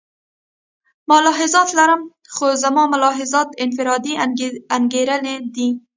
[1.09, 2.01] ملاحظات لرم
[2.35, 4.13] خو زما ملاحظات انفرادي
[4.77, 5.69] انګېرنې دي.